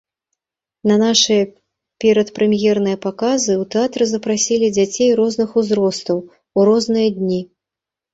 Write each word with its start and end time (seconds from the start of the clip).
На 0.91 0.95
нашыя 1.01 1.41
перадпрэм'ерныя 2.03 2.97
паказы 3.05 3.51
ў 3.55 3.63
тэатр 3.75 4.01
запрасілі 4.13 4.67
дзяцей 4.79 5.09
розных 5.21 5.49
узростаў, 5.63 6.17
у 6.61 6.65
розныя 6.71 7.07
дні. 7.21 7.39